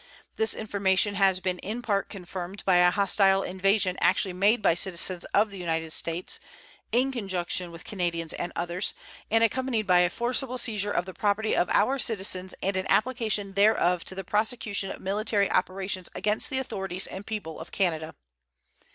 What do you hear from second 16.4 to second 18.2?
the authorities and people of Canada.